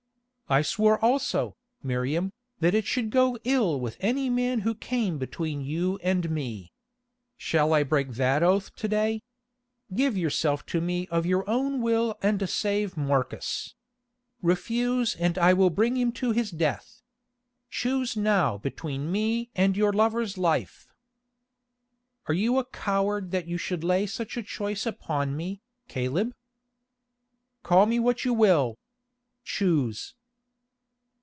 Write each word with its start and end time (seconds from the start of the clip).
"I 0.49 0.63
swore 0.63 0.99
also, 0.99 1.55
Miriam, 1.81 2.33
that 2.59 2.75
it 2.75 2.85
should 2.85 3.09
go 3.09 3.37
ill 3.45 3.79
with 3.79 3.95
any 4.01 4.29
man 4.29 4.59
who 4.67 4.75
came 4.75 5.17
between 5.17 5.61
you 5.61 5.95
and 6.03 6.29
me. 6.29 6.73
Shall 7.37 7.73
I 7.73 7.83
break 7.83 8.11
that 8.15 8.43
oath 8.43 8.75
to 8.75 8.89
day? 8.89 9.23
Give 9.95 10.17
yourself 10.17 10.65
to 10.65 10.81
me 10.81 11.07
of 11.07 11.25
your 11.25 11.49
own 11.49 11.81
will 11.81 12.17
and 12.21 12.49
save 12.49 12.97
Marcus. 12.97 13.75
Refuse 14.41 15.15
and 15.15 15.37
I 15.37 15.53
will 15.53 15.69
bring 15.69 15.95
him 15.95 16.11
to 16.19 16.31
his 16.31 16.51
death. 16.51 17.01
Choose 17.69 18.17
now 18.17 18.57
between 18.57 19.09
me 19.09 19.51
and 19.55 19.77
your 19.77 19.93
lover's 19.93 20.37
life." 20.37 20.93
"Are 22.27 22.33
you 22.35 22.57
a 22.57 22.65
coward 22.65 23.31
that 23.31 23.47
you 23.47 23.57
should 23.57 23.85
lay 23.85 24.05
such 24.05 24.35
a 24.35 24.43
choice 24.43 24.85
upon 24.85 25.37
me, 25.37 25.61
Caleb?" 25.87 26.33
"Call 27.63 27.85
me 27.85 27.99
what 28.01 28.25
you 28.25 28.33
will. 28.33 28.77
Choose." 29.45 30.13